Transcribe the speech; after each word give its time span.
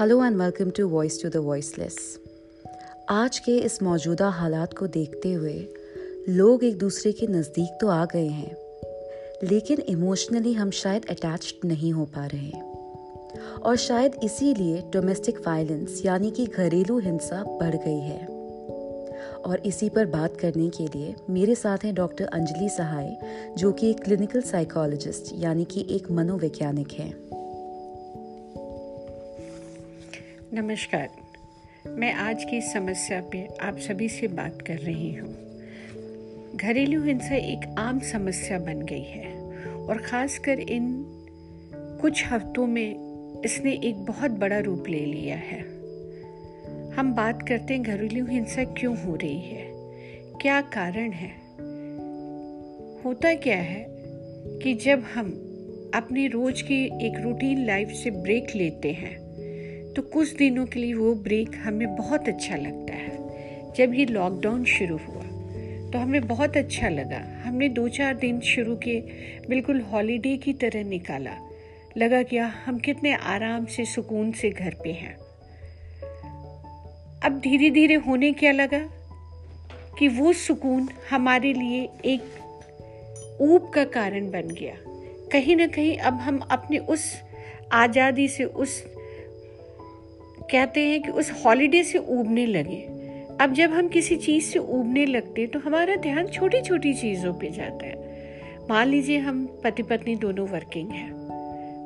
Hello 0.00 0.24
and 0.24 0.36
welcome 0.36 0.70
to 0.70 0.86
voice 0.88 1.22
to 1.22 1.28
the 1.28 1.36
voiceless 1.36 1.96
आज 3.10 3.38
के 3.38 3.56
इस 3.58 3.82
मौजूदा 3.82 4.28
हालात 4.28 4.74
को 4.74 4.86
देखते 4.86 5.32
हुए 5.32 5.54
लोग 6.28 6.64
एक 6.64 6.78
दूसरे 6.78 7.12
के 7.12 7.26
नज़दीक 7.26 7.78
तो 7.80 7.88
आ 7.88 8.04
गए 8.04 8.26
हैं, 8.26 8.56
लेकिन 9.42 9.80
इमोशनली 9.88 10.52
हम 10.52 10.70
शायद 10.70 11.06
अटैच्ड 11.10 11.68
नहीं 11.68 11.92
हो 11.92 12.04
पा 12.04 12.26
रहे 12.26 12.60
और 13.62 13.76
शायद 13.76 14.20
इसीलिए 14.24 14.82
डोमेस्टिक 14.92 15.40
वायलेंस 15.46 16.02
यानी 16.04 16.30
कि 16.30 16.46
घरेलू 16.46 16.98
हिंसा 16.98 17.42
बढ़ 17.60 17.76
गई 17.76 18.00
है। 18.00 18.26
और 19.44 19.62
इसी 19.66 19.88
पर 19.88 20.06
बात 20.06 20.36
करने 20.36 20.68
के 20.70 20.86
लिए 20.88 21.14
मेरे 21.30 21.54
साथ 21.54 21.84
हैं 21.84 21.94
डॉक्टर 21.94 22.24
अंजलि 22.24 22.68
सहाय, 22.68 23.16
जो 23.58 23.72
कि 23.72 23.90
एक 23.90 24.04
क्लिनिकल 24.04 24.40
साइकोलॉजिस्ट 24.40 25.32
यानी 25.34 25.64
कि 25.64 25.86
एक 25.90 26.10
मनोवैज्ञानिक 26.10 26.92
हैं। 26.92 27.14
नमस्कार। 30.54 31.08
मैं 31.86 32.12
आज 32.12 32.44
की 32.44 32.60
समस्या 32.60 33.20
पे 33.32 33.48
आप 33.60 33.78
सभी 33.78 34.08
से 34.08 34.28
बात 34.28 34.62
कर 34.66 34.74
रही 34.74 35.14
हूँ। 35.14 35.34
घरेलू 36.56 37.02
हिंसा 37.02 37.34
एक 37.34 37.74
आम 37.78 37.98
समस्या 38.00 38.58
बन 38.58 38.82
गई 38.82 39.02
है 39.02 39.34
और 39.76 39.98
ख़ासकर 39.98 40.60
इन 40.60 41.04
कुछ 41.74 42.26
हफ्तों 42.26 42.66
में 42.66 42.90
इसने 43.44 43.72
एक 43.72 43.96
बहुत 43.96 44.30
बड़ा 44.30 44.58
रूप 44.58 44.84
ले 44.88 45.04
लिया 45.04 45.36
है। 45.36 45.60
हम 46.94 47.14
बात 47.14 47.48
करते 47.48 47.74
हैं 47.74 47.82
घरेलू 47.82 48.26
हिंसा 48.26 48.64
क्यों 48.64 48.98
हो 48.98 49.14
रही 49.14 49.40
है? 49.40 49.70
क्या 50.40 50.60
कारण 50.60 51.10
है? 51.12 51.30
होता 53.04 53.34
क्या 53.34 53.56
है 53.56 53.86
कि 54.62 54.74
जब 54.74 55.04
हम 55.14 55.28
अपनी 55.94 56.28
रोज 56.28 56.62
की 56.62 57.06
एक 57.06 57.20
रूटीन 57.20 57.66
लाइफ 57.66 57.88
से 57.88 58.10
ब्रेक 58.10 58.56
लेते 58.56 58.92
हैं 58.92 59.27
तो 59.98 60.02
कुछ 60.02 60.32
दिनों 60.32 60.66
के 60.66 60.80
लिए 60.80 60.94
वो 60.94 61.14
ब्रेक 61.14 61.50
हमें 61.54 61.96
बहुत 61.96 62.28
अच्छा 62.28 62.56
लगता 62.56 62.94
है। 62.94 63.72
जब 63.74 63.94
ये 63.94 64.04
लॉकडाउन 64.06 64.64
शुरू 64.64 64.96
हुआ 64.96 65.22
तो 65.90 65.98
हमें 65.98 66.26
बहुत 66.26 66.56
अच्छा 66.56 66.88
लगा। 66.88 67.42
हमने 67.44 67.68
दो 67.68 67.88
चार 67.88 68.14
दिन 68.14 68.40
शुरू 68.40 68.76
के 68.76 69.00
बिल्कुल 69.48 69.80
हॉलीडे 69.80 70.36
की 70.36 70.52
तरह 70.52 70.84
निकाला। 70.84 71.30
लगा 71.96 72.22
क्या 72.22 72.52
हम 72.66 72.78
कितने 72.78 73.14
आराम 73.14 73.66
से, 73.66 73.84
सुकून 73.84 74.32
से 74.32 74.50
घर 74.50 74.74
पे 74.84 74.92
हैं। 74.92 75.14
अब 77.24 77.40
धीरे 77.44 77.70
धीरे 77.70 77.94
होने 77.94 78.32
क्या 78.32 78.52
लगा? 78.52 78.80
कि 79.98 80.08
वो 80.08 80.32
सुकून 80.32 80.88
हमारे 81.10 81.52
लिए 81.52 81.88
एक 82.04 83.38
ऊब 83.40 83.70
का 83.70 83.84
कारण 83.84 84.30
बन 84.30 84.48
गया। 84.48 84.74
कहीं 85.32 85.56
ना 85.56 85.66
कहीं 85.66 85.98
अब 85.98 86.14
हम 86.14 86.38
अपने 86.38 86.78
उस 86.78 87.22
आज़ादी 87.72 88.28
से, 88.28 88.44
उस 88.44 88.97
कहते 90.50 90.80
हैं 90.80 91.02
कि 91.02 91.08
उस 91.08 91.42
हॉलीडे 91.46 91.82
से 91.84 91.98
ऊबने 91.98 92.46
लगे। 92.46 92.98
अब 93.40 93.52
जब 93.52 93.70
हम 93.70 93.88
किसी 93.88 94.16
चीज़ 94.16 94.44
से 94.44 94.58
ऊबने 94.58 95.06
लगते 95.06 95.46
तो 95.46 95.58
हमारा 95.58 95.96
ध्यान 95.96 96.26
छोटी 96.26 96.60
छोटी 96.60 96.94
चीज़ों 96.94 97.34
पे 97.34 97.50
जाता 97.50 97.86
है। 97.86 97.94
मान 98.70 98.88
लीजिए 98.88 99.18
हम 99.18 99.60
पति 99.64 99.82
पत्नी 99.82 100.16
दोनों 100.16 100.48
वर्किंग 100.48 100.90
हैं। 100.90 101.12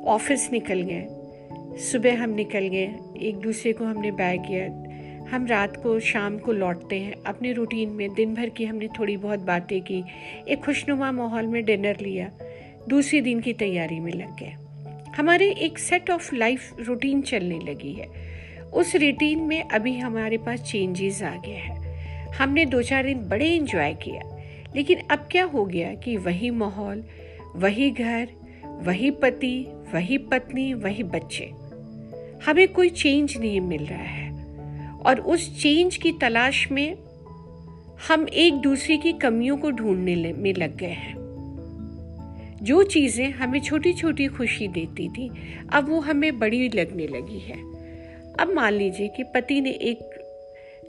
ऑफ़िस 0.03 0.51
निकल 0.51 0.81
गए। 0.81 1.07
सुबह 1.77 2.23
हम 2.23 2.29
निकल 2.29 2.67
गए। 2.67 2.95
एक 3.21 3.35
दूसरे 3.35 3.73
को 3.73 3.85
हमने 3.85 4.11
बाय 4.11 4.37
किया। 4.37 4.65
हम 5.35 5.45
रात 5.45 5.77
को, 5.77 5.99
शाम 5.99 6.37
को 6.37 6.51
लौटते 6.51 6.99
हैं। 6.99 7.13
अपने 7.25 7.51
रूटीन 7.51 7.89
में 7.89 8.13
दिन 8.13 8.33
भर 8.33 8.49
की 8.49 8.65
हमने 8.65 8.87
थोड़ी 8.87 9.17
बहुत 9.17 9.39
बातें 9.39 9.81
की। 9.81 10.03
एक 10.47 10.65
खुशनुमा 10.65 11.11
माहौल 11.11 11.47
में 11.47 11.65
डिनर 11.65 11.97
लिया। 12.01 12.31
दूसरे 12.89 13.21
दिन 13.21 13.39
की 13.39 13.53
तैयारी 13.53 13.99
में 13.99 14.13
लग 14.13 14.39
गए। 14.39 14.53
हमारे 15.17 15.51
एक 15.51 15.79
सेट 15.79 16.11
ऑफ़ 16.11 16.35
लाइफ 16.35 16.71
रूटीन 16.79 17.21
चलने 17.21 17.59
लगी 17.59 17.93
है। 17.93 18.33
उस 18.73 18.95
रूटीन 18.95 19.39
में 19.39 19.63
अभी 19.63 19.97
हमारे 19.97 20.37
पास 20.37 20.61
चेंजेस 20.61 21.23
आ 21.23 21.35
गया 21.35 21.59
है। 21.59 21.83
हमने 22.29 22.65
दो 22.65 22.81
चार 22.81 23.03
दिन 23.03 23.19
बड़े 23.19 23.55
इंजॉय 23.55 23.93
किया, 23.93 24.21
लेकिन 24.75 24.99
अब 25.11 25.27
क्या 25.31 25.43
हो 25.43 25.65
गया 25.65 25.93
कि 25.93 26.17
वही 26.17 26.49
माहौल, 26.49 27.03
वही 27.55 27.91
घर, 27.91 28.29
वही 28.65 29.11
पति, 29.11 29.67
वही 29.93 30.17
पत्नी, 30.17 30.73
वही 30.73 31.03
बच्चे। 31.03 31.51
हमें 32.45 32.67
कोई 32.67 32.89
चेंज 32.89 33.37
नहीं 33.37 33.61
मिल 33.61 33.85
रहा 33.85 33.97
है। 33.97 34.33
और 34.93 35.19
उस 35.19 35.61
चेंज 35.61 35.97
की 35.97 36.11
तलाश 36.11 36.71
में 36.71 36.97
हम 38.09 38.27
एक 38.33 38.53
दूसरे 38.53 38.97
की 38.97 39.13
कमियों 39.13 39.57
को 39.57 39.71
ढूँढने 39.71 40.33
में 40.33 40.53
लग 40.53 40.77
गए 40.77 40.87
हैं। 40.87 41.15
जो 42.61 42.83
चीज़ें 42.83 43.31
हमें 43.31 43.61
छोटी 43.61 43.93
छोटी 43.93 44.27
खुशी 44.27 44.67
देती 44.67 45.09
थी, 45.09 45.31
अब 45.73 45.89
वो 45.89 45.99
हमें 45.99 46.39
बड़ी 46.39 46.69
लगने 46.69 47.07
लगी 47.07 47.39
है। 47.39 47.72
अब 48.39 48.53
मान 48.53 48.73
लीजिए 48.73 49.07
कि 49.07 49.23
पति 49.33 49.59
ने 49.61 49.71
एक 49.81 50.09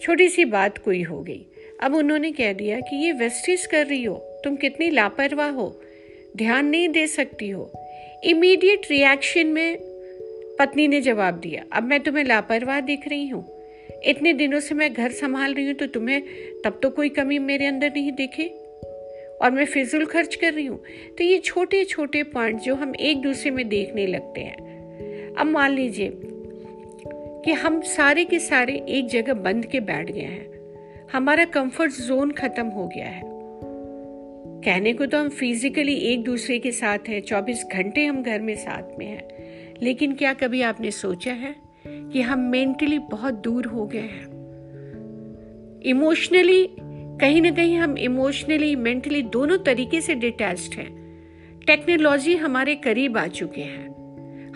छोटी 0.03 0.29
सी 0.29 0.45
बात 0.45 0.79
कोई 0.79 1.03
हो 1.03 1.21
गई। 1.23 1.45
अब 1.83 1.95
उन्होंने 1.95 2.31
कह 2.33 2.53
दिया 2.53 2.79
कि 2.81 2.97
ये 2.97 3.13
वेस्टिज 3.13 3.67
कर 3.67 3.87
रही 3.87 4.05
हो, 4.05 4.15
तुम 4.45 4.57
कितनी 4.57 4.91
लापरवाह 4.91 5.51
हो, 5.51 5.69
ध्यान 6.37 6.67
नहीं 6.67 6.89
दे 6.89 7.07
सकती 7.07 7.49
हो। 7.51 7.71
इमीडिएट 8.25 8.91
रिएक्शन 8.91 9.47
में 9.47 9.77
पत्नी 10.59 10.89
ने 10.89 11.01
जवाब 11.01 11.39
दिया, 11.41 11.65
अब 11.73 11.83
मैं 11.83 12.01
तुम्हें 12.01 12.25
लापरवाह 12.25 12.81
दिख 12.81 13.09
रही 13.09 13.29
हूँ। 13.29 13.45
इतने 14.05 14.33
दिनों 14.33 14.61
से 14.61 14.75
मैं 14.75 14.93
घर 14.93 15.11
संभाल 15.13 15.55
रही 15.55 15.67
हूँ 15.67 15.75
तो 15.75 15.87
तुम्हें 15.87 16.23
तब 16.65 16.79
तो 16.83 16.91
कोई 16.91 17.09
कमी 17.09 17.39
मेरे 17.39 17.67
अंदर 17.67 17.93
नहीं 17.93 18.13
दिखे 18.13 18.47
और 19.43 19.51
मैं 19.51 19.65
फिजूल 19.65 20.05
खर्च 20.07 20.35
कर 20.35 20.53
रही 20.53 20.67
हूँ। 20.67 20.83
तो 21.19 21.25
ये 21.25 21.39
छोटे 21.39 21.85
छोटे 21.85 22.23
पॉइंट 22.23 22.61
जो 22.61 22.75
हम 22.75 22.95
एक 22.95 23.23
दूसरे 23.23 23.51
में 23.51 23.69
देखने 23.69 24.07
लगते 24.07 24.41
हैं। 24.41 25.33
अब 25.35 25.47
मान 25.47 25.73
लीजिए 25.73 26.09
कि 27.45 27.53
हम 27.53 27.81
सारे 27.81 28.25
के 28.25 28.39
सारे 28.39 28.87
एक 28.89 29.07
जगह 29.07 29.35
बंद 29.35 29.67
के 29.67 29.81
बैठ 29.81 30.13
गए 30.13 30.21
हैं। 30.21 30.55
हमारा 31.13 31.45
कंफर्ट 31.45 31.93
जोन 31.93 32.31
खत्म 32.31 32.67
हो 32.67 32.89
गया 32.89 33.07
है। 33.07 33.23
कहने 34.61 34.93
को 34.93 35.07
तो 35.07 35.19
हम 35.19 35.29
फिजिकली 35.29 35.95
एक 35.95 36.25
दूसरे 36.25 36.59
के 36.59 36.73
साथ 36.73 36.99
हैं, 37.09 37.21
चौबीस 37.21 37.65
घंटे 37.73 38.07
हम 38.07 38.23
घर 38.23 38.41
में 38.41 38.55
साथ 38.55 38.99
में 38.99 39.07
हैं। 39.07 39.29
लेकिन 39.83 40.15
क्या 40.15 40.33
कभी 40.33 40.63
आपने 40.63 40.91
सोचा 40.91 41.33
है 41.33 41.57
कि 41.87 42.21
हम 42.21 42.39
मेंटली 42.39 42.99
बहुत 42.99 43.35
दूर 43.35 43.67
हो 43.67 43.87
गए 43.87 43.99
हैं? 43.99 44.35
इमोशनली 45.83 46.69
कहीं 47.21 47.43
ना 47.43 47.51
कहीं 47.51 47.77
हम 47.77 47.99
इमोशनली 47.99 48.77
मेंटली 48.77 49.23
दोनों 49.23 49.59
तरीके 49.59 50.01
से 50.01 50.15
डिटैच्ड 50.15 50.79
हैं। 50.79 51.05
टेक्नोलॉजी 51.67 52.37
हमारे 52.37 52.75
करीब 52.75 53.19
आ 53.19 53.27
चुके 53.27 53.61
हैं। 53.61 53.94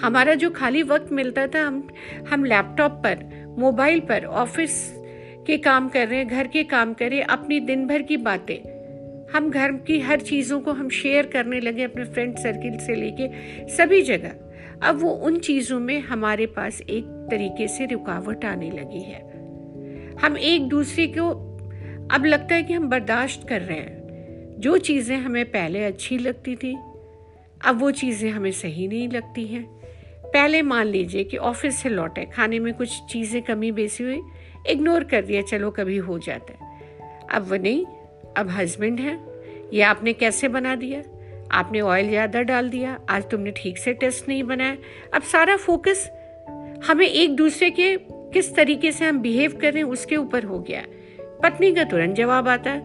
हमारा 0.00 0.34
जो 0.34 0.50
खाली 0.50 0.82
वक्त 0.82 1.12
मिलता 1.12 1.46
था, 1.46 1.66
हम 1.66 1.88
हम 2.28 2.44
लैपटॉप 2.44 2.92
पर, 2.92 3.46
मोबाइल 3.58 4.00
पर, 4.00 4.24
ऑफ़िस 4.24 4.94
के 5.46 5.56
काम 5.56 5.88
कर 5.88 6.08
रहे 6.08 6.18
हैं, 6.18 6.28
घर 6.28 6.46
के 6.46 6.62
काम 6.62 6.94
कर 6.94 7.10
रहे 7.10 7.20
अपनी 7.20 7.60
दिन 7.60 7.86
भर 7.86 8.02
की 8.02 8.16
बातें। 8.16 8.78
हम 9.34 9.50
घर 9.50 9.72
की 9.72 10.00
हर 10.00 10.20
चीज़ों 10.20 10.60
को 10.60 10.72
हम 10.72 10.88
शेयर 10.88 11.26
करने 11.26 11.60
लगे 11.60 11.82
अपने 11.82 12.04
फ्रेंड 12.04 12.36
सर्किल 12.36 12.78
से 12.78 12.94
लेके 12.94 13.28
सभी 13.68 14.02
जगह। 14.02 14.34
अब 14.82 15.00
वो 15.02 15.10
उन 15.10 15.38
चीज़ों 15.38 15.80
में 15.80 16.00
हमारे 16.00 16.46
पास 16.46 16.80
एक 16.80 17.04
तरीके 17.30 17.68
से 17.68 17.86
रुकावट 17.86 18.44
आने 18.44 18.70
लगी 18.70 19.02
है। 19.02 19.20
हम 20.22 20.36
एक 20.38 20.68
दूसरे 20.68 21.06
को, 21.06 21.30
अब 22.10 22.24
लगता 22.24 22.54
है 22.54 22.62
कि 22.62 22.72
हम 22.72 22.88
बर्दाश्त 22.88 23.48
कर 23.48 23.60
रहे 23.60 23.78
हैं। 23.78 23.98
जो 24.58 24.78
चीज़ें 24.78 25.16
हमें 25.16 25.44
पहले 25.44 25.84
अच्छी 25.84 26.18
लगती 26.18 26.56
थी, 26.56 26.76
अब 27.64 27.78
वो 27.80 27.90
चीज़ें 27.90 28.30
हमें 28.30 28.52
सही 28.52 28.88
नहीं 28.88 29.08
लगती 29.08 29.46
हैं। 29.46 29.77
पहले 30.32 30.62
मान 30.62 30.86
लीजिए 30.86 31.24
कि 31.24 31.36
ऑफ़िस 31.36 31.76
से 31.76 31.88
लौटे, 31.88 32.24
खाने 32.26 32.58
में 32.58 32.72
कुछ 32.74 33.00
चीज़ें 33.10 33.40
कमी 33.42 33.70
बेसी 33.72 34.04
हुई, 34.04 34.20
इग्नोर 34.66 35.04
कर 35.04 35.22
दिया, 35.22 35.42
चलो 35.42 35.70
कभी 35.70 35.96
हो 35.98 36.18
जाता 36.18 36.52
है। 36.52 37.26
अब 37.30 37.48
वो 37.50 37.56
नहीं, 37.56 37.84
अब 38.36 38.50
हस्बैंड 38.50 39.00
है, 39.00 39.18
ये 39.72 39.82
आपने 39.82 40.12
कैसे 40.12 40.48
बना 40.48 40.74
दिया? 40.74 41.02
आपने 41.52 41.80
ऑयल 41.80 42.08
ज़्यादा 42.08 42.42
डाल 42.42 42.68
दिया, 42.70 42.98
आज 43.10 43.30
तुमने 43.30 43.50
ठीक 43.56 43.78
से 43.78 43.92
टेस्ट 43.94 44.28
नहीं 44.28 44.42
बनाया। 44.42 44.76
अब 45.14 45.22
सारा 45.22 45.56
फोकस 45.56 46.08
हमें 46.86 47.06
एक 47.06 47.36
दूसरे 47.36 47.70
के 47.70 47.96
किस 48.32 48.54
तरीके 48.54 48.92
से 48.92 49.04
हम 49.04 49.20
बिहेव 49.20 49.58
कर 49.60 49.72
रहे 49.72 49.82
हैं, 49.82 49.90
उसके 49.90 50.16
ऊपर 50.16 50.44
हो 50.44 50.58
गया 50.60 50.84
पत्नी 51.42 51.74
का 51.74 51.84
तुरंत 51.84 52.16
जवाब 52.16 52.48
आता 52.48 52.70
है, 52.70 52.80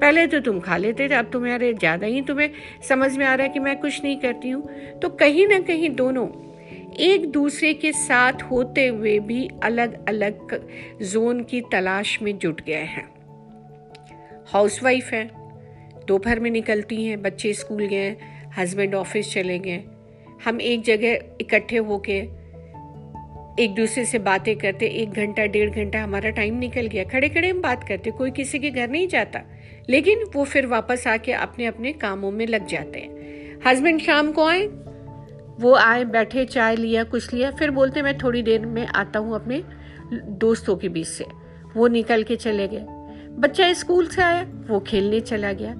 पहले 0.00 0.26
तो 0.26 0.40
तुम 0.40 0.58
खा 0.60 0.76
लेते 0.76 1.08
थे, 1.08 1.14
अब 1.14 1.30
तुम्हारे 1.32 1.72
ज़्यादा 1.74 2.06
ही 2.06 2.20
तुम्हें 2.22 2.50
समझ 2.88 3.16
में 3.16 3.24
आ 3.26 3.34
रहा 3.34 3.46
है 3.46 3.52
कि 3.52 3.58
मैं 3.58 3.76
कुछ 3.80 4.02
नहीं 4.04 4.16
करती 4.20 4.50
हूँ। 4.50 4.98
तो 5.02 5.08
कहीं 5.10 5.46
ना 5.48 5.58
कहीं 5.60 5.90
दोनों 5.90 6.26
एक 7.00 7.26
दूसरे 7.26 7.74
के 7.74 7.92
साथ 7.92 8.32
होते 8.32 8.86
हुए 8.86 9.18
भी 9.18 9.50
अलग 9.62 10.08
अलग 10.08 10.68
जोन 11.02 11.42
की 11.42 11.60
तलाश 11.60 12.22
में 12.22 12.38
जुट 12.38 12.60
गए 12.60 12.74
हैं। 12.74 13.08
हाउसवाइफ 14.46 15.12
है, 15.12 15.30
दोपहर 16.06 16.40
में 16.40 16.50
निकलती 16.50 17.04
हैं, 17.04 17.22
बच्चे 17.22 17.52
स्कूल 17.52 17.86
गए 17.86 18.16
हस्बैंड 18.58 18.94
ऑफ़िस 18.94 19.32
चले 19.32 19.58
गए 19.58 19.84
हम 20.44 20.60
एक 20.60 20.82
जगह 20.82 21.12
इकट्ठे 21.40 21.76
होके 21.76 22.46
एक 23.62 23.74
दूसरे 23.74 24.04
से 24.04 24.18
बातें 24.18 24.56
करते, 24.56 24.86
एक 24.86 25.10
घंटा, 25.10 25.46
डेढ़ 25.46 25.70
घंटा 25.70 26.02
हमारा 26.02 26.30
टाइम 26.30 26.58
निकल 26.58 26.86
गया। 26.86 27.04
खड़े 27.04 27.28
खड़े 27.28 27.48
हम 27.48 27.62
बात 27.62 27.88
करते, 27.88 28.10
कोई 28.10 28.30
किसी 28.30 28.58
के 28.58 28.70
घर 28.70 28.88
नहीं 28.88 29.08
जाता। 29.08 29.40
लेकिन 29.88 30.24
वो 30.34 30.44
फिर 30.44 30.66
वापस 30.66 31.06
आके 31.06 31.32
अपने 31.32 31.66
अपने 31.66 31.92
कामों 31.92 32.30
में 32.30 32.46
लग 32.46 32.66
जाते 32.66 32.98
हैं। 32.98 33.16
हस्बैंड 33.66 34.00
शाम 34.00 34.32
को 34.32 34.46
आए 34.46 34.68
वो 35.60 35.74
आए, 35.74 36.04
बैठे, 36.04 36.44
चाय 36.44 36.76
लिया, 36.76 37.04
कुछ 37.04 37.34
लिया, 37.34 37.50
फिर 37.50 37.70
बोलते, 37.70 38.02
मैं 38.02 38.18
थोड़ी 38.18 38.42
देर 38.42 38.66
में 38.66 38.86
आता 38.86 39.18
हूँ 39.18 39.34
अपने 39.34 39.64
दोस्तों 40.14 40.76
के 40.76 40.88
बीच 40.88 41.06
से। 41.06 41.24
वो 41.76 41.88
निकल 41.88 42.22
के 42.22 42.36
चले 42.36 42.68
गए। 42.68 42.84
बच्चा 43.30 43.72
स्कूल 43.72 44.06
से 44.06 44.22
आया, 44.22 44.46
वो 44.68 44.80
खेलने 44.80 45.20
चला 45.20 45.52
गया। 45.52 45.72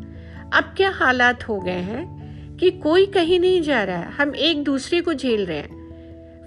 अब 0.55 0.75
क्या 0.77 0.91
हालात 0.91 1.49
हो 1.49 1.61
गए 1.61 1.73
हैं 1.73 2.17
कि 2.57 2.71
कोई 2.71 3.07
कहीं 3.07 3.41
नहीं 3.41 3.63
जा 3.63 3.85
रहा 3.85 3.97
है? 3.97 4.11
हम 4.11 4.35
एक 4.35 4.65
दूसरे 4.65 5.01
को 5.01 5.15
झेल 5.15 5.47
रहे 5.47 5.59
हैं। 5.59 5.77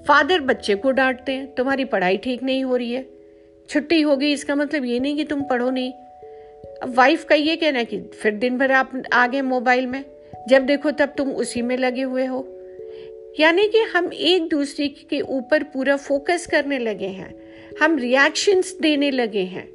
फादर 0.08 0.40
बच्चे 0.40 0.76
को 0.76 0.92
डांटते 0.92 1.32
हैं, 1.32 1.56
तुम्हारी 1.56 1.86
पढ़ाई 1.86 2.18
ठीक 2.18 2.44
नहीं 2.44 2.64
हो 2.64 2.76
रही 2.76 2.92
है। 2.92 3.10
छुट्टी 3.70 4.02
हो 4.02 4.18
गई, 4.18 4.32
इसका 4.32 4.56
मतलब 4.56 4.86
ये 4.86 5.00
नहीं 5.00 5.16
कि 5.16 5.24
तुम 5.24 5.42
पढ़ो 5.42 5.70
नहीं। 5.70 5.92
अब 6.84 6.94
वाइफ 6.96 7.24
का 7.24 7.36
ये 7.36 7.56
कहना 7.56 7.84
कि 7.84 8.02
फिर 8.02 8.34
दिन 8.34 8.58
भर 8.58 8.72
आप 8.72 9.04
आ 9.14 9.28
गए 9.28 9.42
मोबाइल 9.42 9.88
में, 9.88 10.06
जब 10.48 10.66
देखो 10.66 10.92
तब 10.92 11.14
तुम 11.18 11.30
उसी 11.30 11.62
में 11.62 11.78
लगे 11.78 12.02
हुए 12.02 12.26
हो। 12.26 12.59
यानी 13.40 13.68
कि 13.68 13.80
हम 13.80 14.10
एक 14.14 14.50
दूसरे 14.50 14.88
के 14.88 15.22
ऊपर 15.22 15.64
पूरा 15.64 15.96
फोकस 15.96 16.48
करने 16.48 16.80
लगे 16.80 17.08
हैं, 17.08 17.36
हम 17.82 17.98
रिएक्शंस 17.98 18.78
देने 18.82 19.12
लगे 19.12 19.42
हैं। 19.42 19.70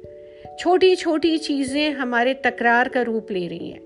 छोटी 0.59 0.95
छोटी 0.95 1.37
चीज़ें 1.37 1.91
हमारे 1.91 2.33
तकरार 2.33 2.89
का 2.89 3.01
रूप 3.01 3.27
ले 3.31 3.47
रही 3.47 3.69
हैं। 3.69 3.81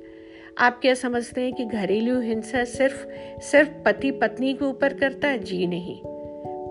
आप 0.57 0.79
क्या 0.81 0.93
समझते 0.93 1.41
हैं 1.41 1.53
कि 1.53 1.65
घरेलू 1.65 2.19
हिंसा 2.21 2.63
सिर्फ़ 2.63 3.07
सिर्फ़ 3.41 3.69
पति 3.69 4.11
पत्नी 4.11 4.53
के 4.53 4.65
ऊपर 4.65 4.93
करता 4.93 5.27
है? 5.27 5.39
जी 5.39 5.67
नहीं। 5.67 6.01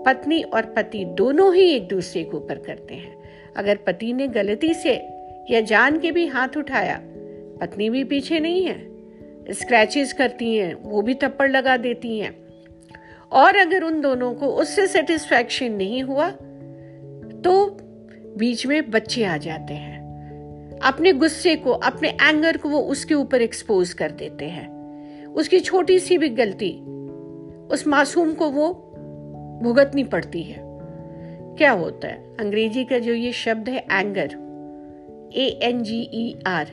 पत्नी 0.03 0.41
और 0.41 0.65
पति 0.65 1.05
दोनों 1.05 1.55
ही 1.55 1.71
एक 1.71 1.87
दूसरे 1.87 2.23
के 2.23 2.37
ऊपर 2.37 2.55
करते 2.55 2.93
हैं। 2.93 3.23
अगर 3.57 3.75
पति 3.75 4.13
ने 4.13 4.27
गलती 4.27 4.73
से 4.73 4.93
या 5.49 5.61
जान 5.61 5.99
के 5.99 6.11
भी 6.11 6.27
हाथ 6.27 6.57
उठाया, 6.57 7.01
पत्नी 7.61 7.89
भी 7.89 8.03
पीछे 8.03 8.39
नहीं 8.39 8.65
है। 8.65 8.89
स्क्रैचेस 9.51 10.13
करती 10.13 10.55
हैं, 10.55 10.73
वो 10.73 11.01
भी 11.01 11.13
थप्पड़ 11.13 11.51
लगा 11.51 11.77
देती 11.77 12.19
हैं। 12.19 12.48
और 13.31 13.55
अगर 13.57 13.83
उन 13.83 14.01
दोनों 14.01 14.33
को 14.33 14.47
उससे 14.47 14.87
सेटिस्फैक्शन 14.87 15.71
नहीं 15.71 16.03
हुआ 16.03 16.29
तो 17.43 17.77
बीच 18.37 18.65
में 18.67 18.89
बच्चे 18.91 19.23
आ 19.23 19.37
जाते 19.37 19.73
हैं। 19.73 20.79
अपने 20.83 21.13
गुस्से 21.13 21.55
को, 21.55 21.71
अपने 21.71 22.09
एंगर 22.09 22.57
को 22.57 22.69
वो 22.69 22.79
उसके 22.79 23.13
ऊपर 23.13 23.41
एक्सपोज 23.41 23.93
कर 23.93 24.11
देते 24.11 24.45
हैं। 24.45 25.25
उसकी 25.25 25.59
छोटी 25.59 25.99
सी 25.99 26.17
भी 26.17 26.29
गलती, 26.29 26.71
उस 27.67 27.83
मासूम 27.87 28.33
को 28.33 28.49
वो 28.49 28.73
भुगतनी 29.63 30.03
पड़ती 30.03 30.43
है। 30.43 30.57
क्या 31.57 31.71
होता 31.71 32.07
है? 32.07 32.35
अंग्रेज़ी 32.39 32.83
का 32.85 32.99
जो 32.99 33.13
ये 33.13 33.31
शब्द 33.31 33.69
है 33.69 33.85
anger 33.91 34.29
A 35.35 35.59
N 35.63 35.83
G 35.83 35.99
E 36.13 36.39
R 36.47 36.67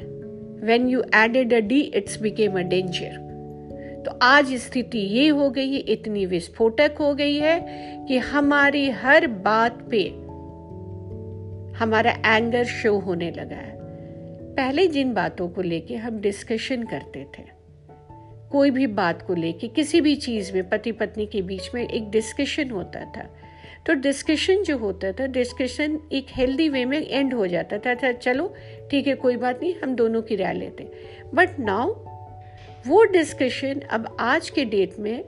when 0.62 0.88
you 0.88 1.02
added 1.14 1.54
a 1.54 1.60
D 1.60 1.80
it's 1.80 2.20
became 2.22 2.52
a 2.52 2.62
danger 2.62 3.25
तो 4.06 4.12
आज 4.22 4.52
स्थिति 4.54 4.98
ये 4.98 5.28
हो 5.28 5.48
गई 5.50 5.72
है, 5.72 5.78
इतनी 5.78 6.24
विस्फोटक 6.26 6.96
हो 7.00 7.14
गई 7.14 7.36
है 7.36 8.04
कि 8.08 8.18
हमारी 8.18 8.88
हर 8.90 9.26
बात 9.26 9.78
पे 9.90 10.02
हमारा 11.78 12.10
एंगर 12.26 12.64
शो 12.64 12.98
होने 12.98 13.30
लगा 13.30 13.56
है। 13.56 13.74
पहले 14.54 14.86
जिन 14.86 15.12
बातों 15.14 15.48
को 15.48 15.62
लेके 15.62 15.96
हम 15.96 16.20
डिस्कशन 16.20 16.82
करते 16.82 17.26
थे, 17.38 17.42
कोई 18.52 18.70
भी 18.70 18.86
बात 18.86 19.22
को 19.22 19.34
लेके, 19.34 19.68
किसी 19.68 20.00
भी 20.00 20.14
चीज़ 20.16 20.52
में 20.54 20.68
पति 20.68 20.92
पत्नी 20.92 21.26
के 21.26 21.42
बीच 21.42 21.70
में 21.74 21.88
एक 21.88 22.10
डिस्कशन 22.10 22.70
होता 22.70 23.04
था। 23.12 23.28
तो 23.86 23.94
डिस्कशन 23.94 24.62
जो 24.62 24.78
होता 24.78 25.12
था 25.12 25.26
डिस्कशन 25.26 25.98
एक 26.12 26.26
हेल्दी 26.30 26.68
वे 26.68 26.84
में 26.84 27.00
एंड 27.00 27.34
हो 27.34 27.46
जाता 27.46 27.78
था 27.78 28.12
चलो, 28.12 28.54
ठीक 28.90 29.06
है, 29.06 29.14
कोई 29.14 29.36
बात 29.36 29.60
नहीं, 29.62 29.74
हम 29.84 29.94
दोनों 29.94 30.22
की 30.22 30.36
राय 30.36 30.54
लेते। 30.54 30.90
बट 31.34 31.60
नाउ 31.60 32.05
वो 32.86 33.02
डिस्कशन 33.04 33.80
अब 33.90 34.16
आज 34.20 34.50
के 34.50 34.64
डेट 34.64 34.98
में 34.98 35.24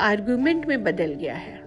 आर्गुमेंट 0.00 0.66
में 0.66 0.82
बदल 0.84 1.14
गया 1.14 1.34
है। 1.34 1.58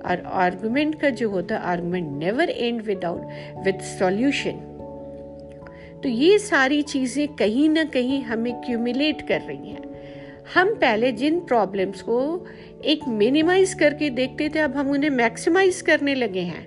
और 0.00 0.22
आर्गुमेंट 0.26 1.00
का 1.00 1.10
जो 1.10 1.28
होता 1.30 1.54
है 1.54 1.60
argument 1.62 2.08
never 2.18 2.50
end 2.50 2.80
without 2.82 3.64
with 3.64 3.80
solution 3.80 4.66
तो 6.02 6.08
ये 6.08 6.38
सारी 6.38 6.80
चीज़ें 6.82 7.26
कहीं 7.28 7.68
ना 7.68 7.84
कहीं 7.84 8.22
हमें 8.22 8.52
क्यूमुलेट 8.60 9.22
कर 9.28 9.40
रही 9.40 9.70
हैं। 9.70 9.88
हम 10.54 10.74
पहले 10.74 11.12
जिन 11.12 11.38
प्रॉब्लम्स 11.40 12.02
को 12.02 12.46
एक 12.84 13.06
मिनिमाइज 13.08 13.74
करके 13.74 14.10
देखते 14.10 14.48
थे, 14.48 14.58
अब 14.58 14.76
हम 14.76 14.90
उन्हें 14.90 15.10
मैक्सिमाइज 15.10 15.80
करने 15.80 16.14
लगे 16.14 16.40
हैं। 16.40 16.66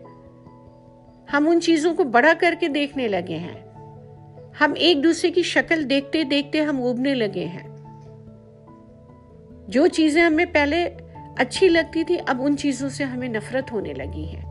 हम 1.28 1.48
उन 1.48 1.60
चीज़ों 1.60 1.94
को 1.94 2.04
बड़ा 2.06 2.34
करके 2.34 2.68
देखने 2.70 3.08
लगे 3.08 3.38
हैं। 3.38 3.62
हम 4.60 4.78
एक 4.78 5.02
दूसरे 5.02 5.32
की 5.32 5.44
शक्ल 5.44 5.84
देखते 5.84 6.24
देखते 6.24 6.62
हम 6.62 6.82
उबने 6.84 7.14
लगे 7.16 7.46
हैं। 7.46 7.73
जो 9.70 9.88
चीज़ें 9.88 10.22
हमें 10.24 10.48
पहले 10.48 10.84
अच्छी 11.40 11.68
लगती 11.68 12.04
थी, 12.04 12.18
अब 12.18 12.42
उन 12.42 12.56
चीज़ों 12.56 12.90
से 12.90 13.04
हमें 13.04 13.30
नफरत 13.30 13.72
होने 13.72 13.94
लगी 13.94 14.26
है। 14.26 14.44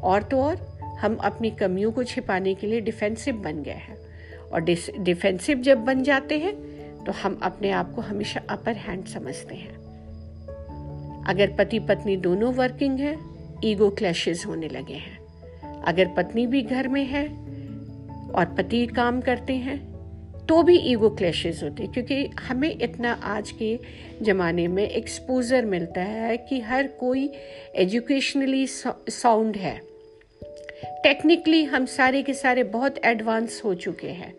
और 0.00 0.22
तो 0.22 0.42
और, 0.42 0.78
हम 1.00 1.16
अपनी 1.16 1.50
कमियों 1.50 1.92
को 1.92 2.04
छिपाने 2.04 2.54
के 2.54 2.66
लिए 2.66 2.80
डिफेंसिव 2.80 3.36
बन 3.36 3.62
गए 3.62 3.70
हैं। 3.70 3.96
और 4.52 4.60
डिफेंसिव 4.98 5.58
जब 5.58 5.78
बन 5.78 6.02
जाते 6.02 6.38
हैं 6.38 6.54
तो 7.04 7.12
हम 7.12 7.40
अपने 7.42 7.70
आप 7.70 7.94
को 7.94 8.00
हमेशा 8.00 8.40
अपर 8.50 8.72
हैंड 8.72 9.04
समझते 9.04 9.54
हैं। 9.54 9.74
अगर 11.24 11.52
पति 11.52 11.78
पत्नी 11.78 12.16
दोनों 12.16 12.54
वर्किंग 12.54 12.98
है 12.98 13.16
ईगो 13.64 13.90
क्लैशेस 13.90 14.46
होने 14.46 14.68
लगे 14.68 14.94
हैं। 14.94 15.18
अगर 15.82 16.08
पत्नी 16.08 16.46
भी 16.46 16.62
घर 16.62 16.88
में 16.88 17.04
है 17.04 17.28
और 18.30 18.54
पति 18.58 18.86
काम 18.86 19.20
करते 19.20 19.52
हैं 19.52 19.97
तो 20.48 20.62
भी 20.62 20.76
ईगो 20.78 21.10
क्लैशेस 21.10 21.62
होते 21.62 21.82
हैं, 21.82 21.92
क्योंकि 21.92 22.26
हमें 22.40 22.78
इतना 22.80 23.12
आज 23.12 23.50
के 23.50 23.78
ज़माने 24.22 24.68
में 24.68 24.90
एक्सपोजर 24.90 25.64
मिलता 25.64 26.00
है 26.00 26.36
कि 26.36 26.60
हर 26.60 26.86
कोई 26.86 27.32
एजुकेशनली 27.74 28.66
साउंड 28.66 29.56
है। 29.56 29.80
टेक्निकली 30.84 31.64
हम 31.64 31.86
सारे 31.86 32.22
के 32.22 32.34
सारे 32.34 32.62
बहुत 32.62 33.04
एडवांस 33.04 33.62
हो 33.64 33.74
चुके 33.74 34.08
हैं, 34.08 34.34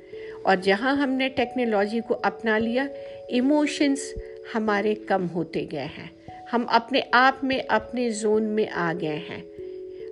और 0.45 0.55
जहाँ 0.55 0.95
हमने 0.97 1.29
टेक्नोलॉजी 1.29 1.99
को 1.99 2.13
अपना 2.13 2.57
लिया 2.57 2.89
इमोशंस 3.29 4.13
हमारे 4.53 4.95
कम 4.95 5.25
होते 5.25 5.65
गए 5.65 5.89
हैं। 5.97 6.11
हम 6.51 6.63
अपने 6.63 7.03
आप 7.13 7.41
में 7.43 7.67
अपने 7.67 8.09
जोन 8.11 8.43
में 8.43 8.69
आ 8.69 8.93
गए 8.93 9.21
हैं। 9.29 9.43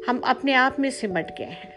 हम 0.08 0.20
अपने 0.20 0.54
आप 0.54 0.80
में 0.80 0.90
सिमट 0.90 1.38
गए 1.38 1.44
हैं। 1.44 1.72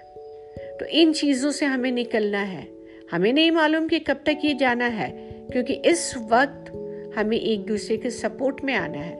तो 0.77 0.85
इन 0.85 1.13
चीज़ों 1.13 1.51
से 1.51 1.67
हमें 1.67 1.93
निकलना 1.93 2.43
है। 2.43 2.80
हमें 3.13 3.33
नहीं 3.33 3.51
मालूम 3.51 3.89
कि 3.89 3.99
कब 3.99 4.21
तक 4.27 4.39
ये 4.45 4.55
जाना 4.55 4.85
है, 4.85 5.11
क्योंकि 5.53 5.73
इस 5.73 6.15
वक्त 6.17 6.73
हमें 7.19 7.37
एक 7.37 7.67
दूसरे 7.67 7.97
के 7.97 8.11
सपोर्ट 8.11 8.65
में 8.65 8.75
आना 8.75 8.99
है। 8.99 9.17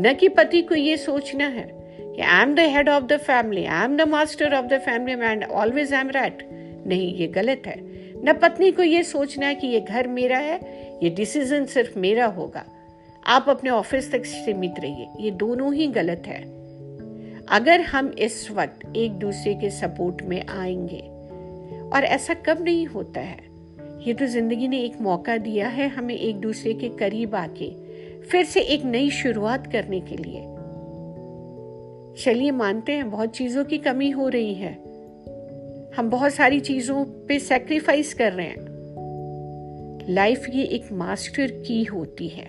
न 0.00 0.14
कि 0.20 0.28
पति 0.28 0.62
को 0.62 0.74
ये 0.74 0.96
सोचना 0.96 1.46
है 1.46 1.68
कि 2.16 2.22
I 2.22 2.42
am 2.42 2.54
the 2.54 2.58
head 2.58 2.88
of 2.88 3.04
the 3.04 3.16
family 3.16 3.64
I 3.64 3.84
am 3.84 3.96
the 3.96 4.00
master 4.00 4.54
of 4.54 4.66
the 4.66 4.78
family 4.78 5.16
man 5.16 5.44
always 5.44 5.94
I 5.94 6.00
am 6.00 6.10
right 6.10 6.48
नहीं, 6.86 7.14
ये 7.14 7.26
गलत 7.26 7.62
है। 7.66 7.76
न 8.24 8.32
पत्नी 8.42 8.70
को 8.72 8.82
ये 8.82 9.02
सोचना 9.02 9.46
है 9.46 9.54
कि 9.54 9.66
ये 9.66 9.80
घर 9.80 10.08
मेरा 10.08 10.38
है, 10.38 10.60
ये 11.02 11.10
डिसीज़न 11.10 11.64
सिर्फ़ 11.64 11.98
मेरा 11.98 12.26
होगा। 12.26 12.64
आप 13.26 13.46
अपने 13.48 13.70
ऑफ़िस 13.70 14.12
तक 14.12 14.24
सीमित 14.24 14.74
रहिए, 14.78 15.08
ये 15.20 15.30
दोनों 15.30 15.74
ही 15.74 15.86
गलत 15.86 16.22
है। 16.26 16.42
अगर 17.48 17.80
हम 17.80 18.14
इस 18.18 18.50
वक्त 18.50 18.96
एक 18.96 19.12
दूसरे 19.12 19.54
के 19.54 19.70
सपोर्ट 19.70 20.22
में 20.22 20.46
आएँगे 20.46 21.02
और 21.92 22.04
ऐसा 22.04 22.34
कब 22.34 22.62
नहीं 22.64 22.86
होता 22.86 23.20
है? 23.20 23.38
ये 24.06 24.14
तो 24.14 24.26
ज़िंदगी 24.26 24.68
ने 24.68 24.78
एक 24.80 25.00
मौका 25.00 25.36
दिया 25.36 25.68
है 25.68 25.88
हमें 25.88 26.14
एक 26.14 26.36
दूसरे 26.36 26.74
के 26.74 26.88
करीब 26.88 27.34
आके, 27.34 27.70
फिर 28.20 28.44
से 28.44 28.60
एक 28.60 28.84
नई 28.84 29.10
शुरुआत 29.10 29.72
करने 29.72 30.00
के 30.00 30.16
लिए। 30.16 30.40
चलिए, 32.24 32.50
मानते 32.50 32.92
हैं 32.92 33.10
बहुत 33.10 33.30
चीज़ों 33.30 33.64
की 33.64 33.78
कमी 33.78 34.10
हो 34.10 34.28
रही 34.28 34.54
है। 34.54 34.72
हम 35.96 36.10
बहुत 36.10 36.34
सारी 36.34 36.60
चीज़ों 36.60 37.04
पे 37.04 37.38
सेक्रीफाइस 37.38 38.14
कर 38.14 38.32
रहे 38.32 38.46
हैं। 38.46 38.72
लाइफ 40.08 40.46
ये 40.48 40.64
एक 40.64 40.92
मास्टर 40.92 41.46
की 41.46 41.84
होती 41.84 42.28
है। 42.28 42.46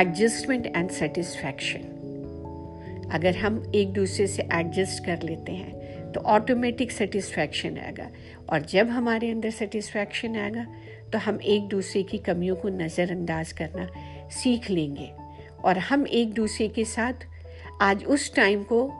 एडजस्टमेंट 0.00 0.66
एंड 0.66 0.90
सेटिस्फैक्शन 0.90 1.94
अगर 3.12 3.36
हम 3.36 3.72
एक 3.74 3.92
दूसरे 3.92 4.26
से 4.26 4.42
एडजस्ट 4.42 5.04
कर 5.04 5.22
लेते 5.22 5.52
हैं 5.52 5.77
तो 6.18 6.22
ऑटोमेटिक 6.24 6.92
सेटिस्फैक्शन 6.92 7.76
आएगा। 7.78 8.08
और 8.50 8.62
जब 8.62 8.88
हमारे 8.88 9.30
अंदर 9.30 9.50
सेटिस्फैक्शन 9.50 10.36
आएगा 10.36 10.66
तो 11.12 11.18
हम 11.18 11.38
एक 11.46 11.66
दूसरे 11.68 12.02
की 12.02 12.18
कमियों 12.18 12.54
को 12.56 12.68
नज़रअंदाज 12.68 13.52
करना 13.52 13.86
सीख 14.32 14.70
लेंगे। 14.70 15.10
और 15.64 15.78
हम 15.78 16.06
एक 16.06 16.32
दूसरे 16.34 16.68
के 16.68 16.84
साथ 16.84 17.26
आज 17.80 18.04
उस 18.04 18.34
टाइम 18.34 18.62
को, 18.62 18.90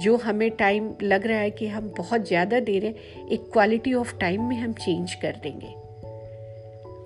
जो 0.00 0.16
हमें 0.16 0.50
टाइम 0.50 0.90
लग 1.02 1.26
रहा 1.26 1.38
है 1.38 1.50
कि 1.50 1.66
हम 1.66 1.92
बहुत 1.98 2.26
ज़्यादा 2.28 2.60
दे 2.60 2.78
रहे 2.78 2.90
हैं, 2.90 3.28
एक 3.28 3.48
क्वालिटी 3.52 3.94
ऑफ़ 3.94 4.16
टाइम 4.18 4.42
में 4.42 4.56
हम 4.56 4.72
चेंज 4.72 5.14
कर 5.14 5.36
देंगे। 5.42 5.74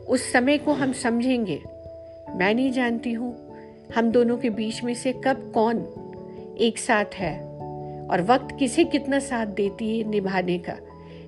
उस 0.06 0.32
समय 0.32 0.58
को 0.58 0.72
हम 0.72 0.92
समझेंगे, 0.92 1.60
मैं 2.36 2.54
नहीं 2.54 2.72
जानती 2.72 3.12
हूँ, 3.12 3.32
हम 3.94 4.10
दोनों 4.10 4.38
के 4.38 4.50
बीच 4.50 4.82
में 4.84 4.94
से 4.94 5.12
कब 5.24 5.50
कौन 5.54 5.78
एक 6.60 6.78
साथ 6.78 7.14
है? 7.14 7.49
और 8.10 8.22
वक्त 8.22 8.56
किसे 8.58 8.84
कितना 8.84 9.18
साथ 9.18 9.46
देती 9.46 9.98
है 9.98 10.08
निभाने 10.08 10.58
का। 10.58 10.76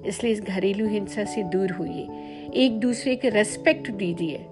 इसलिए 0.07 0.33
इस 0.33 0.41
घरेलू 0.41 0.87
हिंसा 0.89 1.25
से 1.25 1.43
दूर 1.43 1.71
हुई 1.71 2.09
एक 2.55 2.81
दूसरे 2.81 3.17
के 3.17 3.29
रेस्पेक्ट 3.29 3.91
दीजिए। 3.91 4.47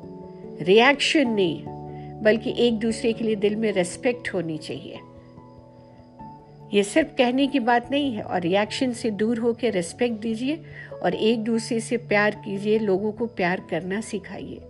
रिएक्शन 0.62 1.28
नहीं, 1.28 1.62
बल्कि 2.22 2.54
एक 2.58 2.78
दूसरे 2.78 3.12
के 3.12 3.24
लिए 3.24 3.36
दिल 3.36 3.56
में 3.56 3.72
रेस्पेक्ट 3.72 4.34
होनी 4.34 4.58
चाहिए। 4.58 4.98
ये 6.74 6.82
सिर्फ़ 6.82 7.08
कहने 7.08 7.46
की 7.46 7.60
बात 7.60 7.90
नहीं 7.90 8.12
है, 8.14 8.22
और 8.22 8.40
रिएक्शन 8.40 8.92
से 8.92 9.10
दूर 9.10 9.38
होकर 9.38 9.72
रेस्पेक्ट 9.72 10.20
दीजिए, 10.20 10.62
और 11.02 11.14
एक 11.14 11.44
दूसरे 11.44 11.80
से 11.80 11.96
प्यार 11.96 12.30
कीजिए, 12.34 12.78
लोगों 12.78 13.12
को 13.12 13.26
प्यार 13.26 13.62
करना 13.70 14.00
सिखाइए। 14.00 14.60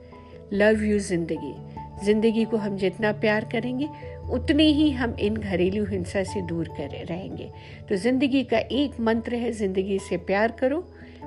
लव 0.52 0.84
यू 0.84 0.98
ज़िंदगी। 0.98 1.79
ज़िंदगी 2.04 2.44
को 2.44 2.56
हम 2.56 2.76
जितना 2.76 3.12
प्यार 3.14 3.44
करेंगे, 3.52 3.88
उतनी 4.30 4.64
ही 4.72 4.90
हम 4.90 5.14
इन 5.20 5.36
घरेलू 5.36 5.84
हिंसा 5.86 6.22
से 6.24 6.42
दूर 6.42 6.68
कर, 6.70 7.04
रहेंगे। 7.06 7.50
तो 7.88 7.96
ज़िंदगी 7.96 8.42
का 8.44 8.58
एक 8.58 9.00
मंत्र 9.00 9.34
है, 9.34 9.52
ज़िंदगी 9.52 9.98
से 9.98 10.16
प्यार 10.16 10.52
करो, 10.60 10.84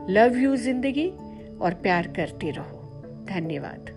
लव 0.09 0.37
यू 0.37 0.55
ज़िंदगी, 0.57 1.09
और 1.61 1.73
प्यार 1.73 2.07
करते 2.07 2.51
रहो। 2.51 2.79
धन्यवाद। 3.29 3.89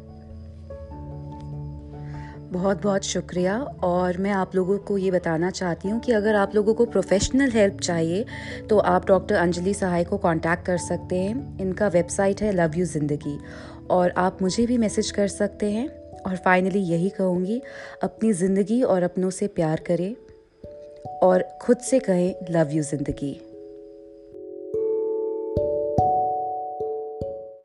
बहुत 2.53 2.83
बहुत 2.83 3.05
शुक्रिया, 3.05 3.59
और 3.85 4.19
मैं 4.19 4.31
आप 4.31 4.55
लोगों 4.55 4.79
को 4.79 4.97
ये 4.99 5.11
बताना 5.11 5.51
चाहती 5.51 5.89
हूँ 5.89 6.01
कि 6.01 6.13
अगर 6.13 6.35
आप 6.35 6.55
लोगों 6.55 6.75
को 6.75 6.85
प्रोफेशनल 6.87 7.51
हेल्प 7.51 7.81
चाहिए 7.81 8.25
तो 8.69 8.79
आप 8.79 9.07
डॉक्टर 9.07 9.35
अंजलि 9.35 9.75
सहाय 9.75 10.05
को 10.05 10.19
कांटेक्ट 10.19 10.65
कर 10.67 10.77
सकते 10.79 11.17
हैं। 11.17 11.59
इनका 11.61 11.89
वेबसाइट 11.89 12.43
है 12.43 12.53
लव 12.53 12.79
यू 12.79 12.85
ज़िंदगी, 12.87 13.39
और 13.91 14.15
आप 14.19 14.43
मुझे 14.43 14.67
भी 14.67 14.79
मैसेज 14.79 15.11
कर 15.11 15.29
सकते 15.29 15.71
हैं। 15.73 15.89
और 16.27 16.37
फाइनली 16.37 16.79
यही 16.79 17.09
कहूँगी, 17.09 17.63
अपनी 18.03 18.33
ज़िंदगी 18.33 18.83
और 18.83 19.03
अपनों 19.03 19.31
से 19.31 19.47
प्यार 19.47 19.81
करें 19.81 20.15
और 21.23 21.43
खुद 21.63 21.77
से 21.79 21.99
कहें 21.99 22.35
लव 22.51 22.71
यू 22.71 22.83
ज़िंदगी। 22.83 23.41